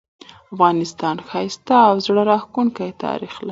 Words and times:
افغانستان 0.53 1.15
ښایسته 1.27 1.75
او 1.89 1.95
زړه 2.05 2.21
راښکونکې 2.29 2.87
تاریخ 3.03 3.33
لري 3.41 3.49